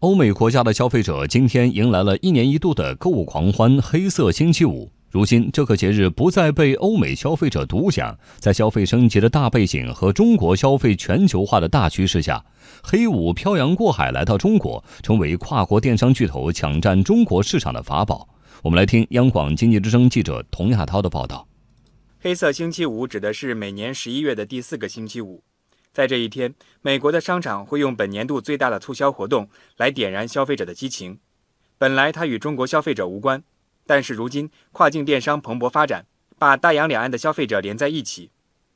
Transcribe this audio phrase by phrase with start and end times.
[0.00, 4.92] 欧美国家的消费者今天迎来了一年一度的购物狂欢——黑色星期五。
[5.10, 8.16] 如今，这个节日不再被欧美消费者独享。
[8.38, 12.44] 在消费升级的大背景和中国消费全球化的大趋势下，
[12.80, 18.28] 黑五漂洋过海来到中国，成为跨国电商巨头抢占中国市场的法宝。
[18.62, 21.48] 我们来听央广经济之声记者童亚涛的报道。
[22.20, 25.42] 黑色星期五指的是每年十一月的第四个星期五，
[25.92, 31.18] 在这一天，美国的商场会用本年度最大的促销活动来点燃消费者的激情。
[31.76, 33.42] 本来它与中国消费者无关。
[33.86, 36.04] 但是如今，跨境电商蓬勃发展，
[36.38, 38.30] 把大洋两岸的消费者连在一起。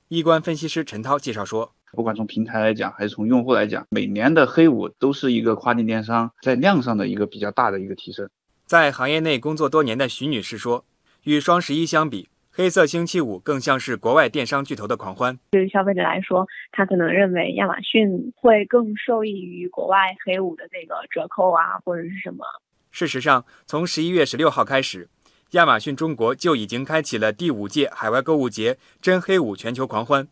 [0.09, 8.27] 易观分析师陈涛介绍说，不管从平台来讲，还是从用户来讲，每年的黑五都是一个跨境电商在量上的一个比较大的一个提升。
[8.65, 10.87] 在行业内工作多年的徐女士说，
[11.25, 15.38] 与双十一相比，黑色星期五更像是国外电商巨头的狂欢。
[15.52, 22.45] 对于消费者来说，他可能认为亚马逊会更受益于国外黑五的这个折扣啊，或者是什么。
[22.91, 25.08] 事实上，从十一月十六号开始，
[25.53, 30.28] 亚马逊中国就已经开启了第五届海外购物节“真黑五”全球狂欢。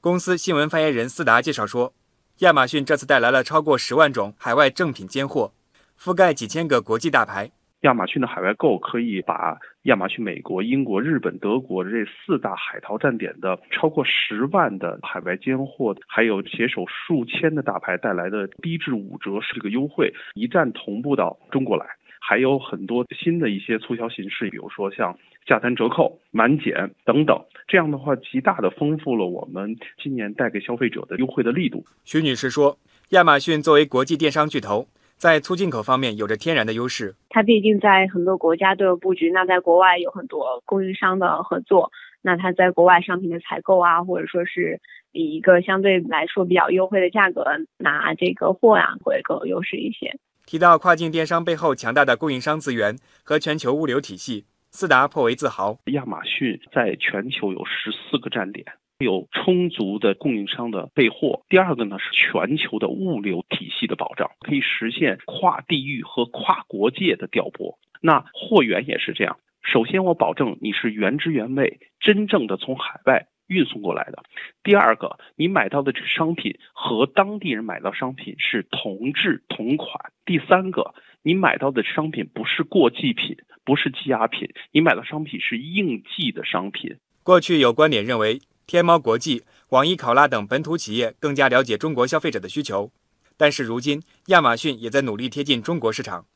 [0.00, 1.92] 公司新闻发言人斯达介绍说，
[2.38, 5.52] 亚马逊这次带来了超过十万种海外正品尖货，
[6.00, 7.50] 覆盖几千个国际大牌。
[7.82, 21.86] 亚马逊的海外购可以把亚马逊美国、英国、日本、德国这四大海淘站点的超过十万的海外尖货，还有携手数千的大牌带来的低至五折这个优惠，一站同步到中国来。
[22.18, 25.16] 还有很多新的一些促销形式，比如说像
[25.46, 27.40] 下单折扣、满减等等。
[27.68, 31.84] 这样的话，极大的丰富了我们今年带给消费者的优惠的力度。
[32.04, 32.76] 徐女士说，
[33.10, 37.14] 亚马逊作为国际电商巨头，在促进口方面有着天然的优势。
[37.30, 44.80] 它毕竟在很多国家都有布局，那在国外有很多供应商的合作，那它在国外商品的采购啊，或者说是
[45.12, 47.44] 以一个相对来说比较优惠的价格
[47.78, 50.18] 拿这个货啊，会更有优势一些。
[50.44, 55.78] 提到跨境电商背后强大的供应商资源和全球物流体系，思达颇为自豪。
[55.86, 58.64] 亚马逊在全球有十四个站点，
[58.98, 61.42] 有充足的供应商的备货。
[61.48, 67.78] 第二个呢是全球的物流体系的保障，可以实现跨地域和跨国界的调拨。
[68.00, 73.26] 那货源也是这样，首先我保证你是原汁原味，真正的从海外。
[73.48, 74.24] 运送过来的。
[74.64, 80.10] 第二个，你买到的这个商品和当地人买到商品是同质同款。
[80.24, 86.96] 第三个，你买到的商品不是过季品，不是积压品，你买的商品是应季的商品。
[87.22, 92.90] 过去有观点认为，天猫国际、网易考拉等本土企业更加了解中国消费者的需求，
[93.36, 96.26] 但是如今亚马逊也在努力贴近中国市场。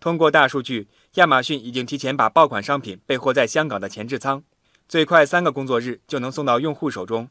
[0.00, 4.42] 通过大数据，亚马逊已经提前把爆款商品备货在香港的前置仓。
[4.88, 7.28] 最快三个工作日就能送到用户手中。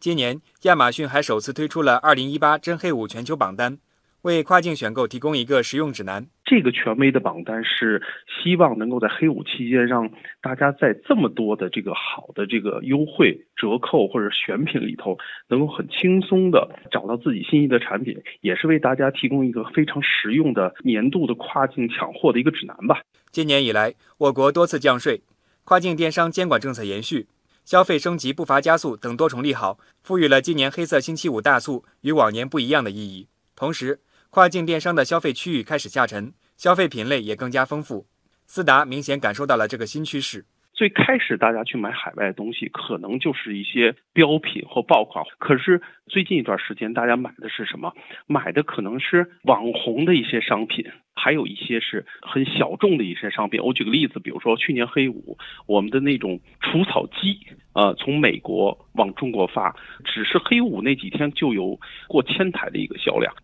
[0.00, 3.78] 今年，亚马逊还首次推出了2018真黑五全球榜单，
[4.22, 6.28] 为跨境选购提供一个实用指南。
[6.52, 10.10] 这个权威的榜单是希望能够在黑五期间，让
[10.42, 15.16] 大家在这么多的这个好的这个优惠折扣或者选品里头，
[15.48, 23.00] 能够很轻松的找到自己心仪的产品，也是为大家提供一个非常实用的年度的跨境抢货的一个指南吧。
[23.30, 25.22] 今年以来，我国多次降税。
[25.64, 27.28] 跨境电商监管政策延续，
[27.64, 33.28] 消费升级步伐加速等多重利好，赋予了今年黑色星期五大促与往年不一样的意义。
[33.56, 38.06] 同时，跨境电商的消费区域开始下沉，消费品类也更加丰富。
[38.46, 40.44] 思达明显感受到了这个新趋势。
[40.72, 45.24] 最开始大家去买海外的东西，可能就是一些标品或爆款。
[45.38, 47.92] 可是最近一段时间，大家买的是什么？
[48.28, 50.86] 买的可能是网红的一些商品，
[51.16, 53.60] 还有一些是很小众的一些商品。
[53.60, 55.36] 我举个例子，比如说去年黑五，
[55.66, 57.40] 我们的那种除草机，
[57.74, 59.74] 呃，从美国往中国发，
[60.04, 63.34] 只是黑五那几天就有过千台的一个销量。